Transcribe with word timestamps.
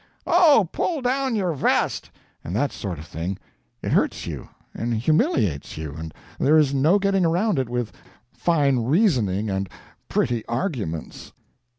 "Oh, 0.25 0.67
pull 0.71 1.03
down 1.03 1.35
your 1.35 1.53
vest!" 1.53 2.09
and 2.43 2.55
that 2.55 2.71
sort 2.71 2.97
of 2.97 3.05
thing, 3.05 3.37
it 3.83 3.91
hurts 3.91 4.25
you 4.25 4.49
and 4.73 4.95
humiliates 4.95 5.77
you, 5.77 5.93
and 5.93 6.11
there 6.39 6.57
is 6.57 6.73
no 6.73 6.97
getting 6.97 7.23
around 7.23 7.59
it 7.59 7.69
with 7.69 7.91
fine 8.33 8.79
reasoning 8.79 9.51
and 9.51 9.69
pretty 10.09 10.43
arguments. 10.47 11.33